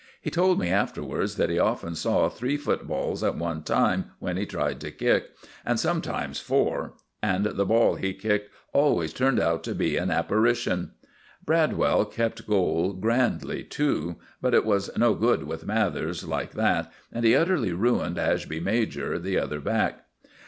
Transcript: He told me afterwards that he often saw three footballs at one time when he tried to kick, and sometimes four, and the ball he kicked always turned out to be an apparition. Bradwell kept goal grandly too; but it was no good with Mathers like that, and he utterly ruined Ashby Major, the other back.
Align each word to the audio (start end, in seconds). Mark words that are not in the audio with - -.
He 0.19 0.31
told 0.31 0.59
me 0.59 0.69
afterwards 0.71 1.35
that 1.35 1.51
he 1.51 1.59
often 1.59 1.93
saw 1.93 2.27
three 2.27 2.57
footballs 2.57 3.23
at 3.23 3.37
one 3.37 3.61
time 3.61 4.05
when 4.17 4.35
he 4.35 4.47
tried 4.47 4.79
to 4.81 4.89
kick, 4.89 5.29
and 5.63 5.79
sometimes 5.79 6.39
four, 6.39 6.95
and 7.21 7.45
the 7.45 7.67
ball 7.67 7.97
he 7.97 8.11
kicked 8.15 8.49
always 8.73 9.13
turned 9.13 9.39
out 9.39 9.63
to 9.65 9.75
be 9.75 9.97
an 9.97 10.09
apparition. 10.09 10.93
Bradwell 11.45 12.05
kept 12.05 12.47
goal 12.47 12.93
grandly 12.93 13.63
too; 13.63 14.15
but 14.41 14.55
it 14.55 14.65
was 14.65 14.89
no 14.97 15.13
good 15.13 15.43
with 15.43 15.67
Mathers 15.67 16.23
like 16.23 16.53
that, 16.53 16.91
and 17.13 17.23
he 17.23 17.35
utterly 17.35 17.71
ruined 17.71 18.17
Ashby 18.17 18.59
Major, 18.59 19.19
the 19.19 19.37
other 19.37 19.59
back. 19.61 20.05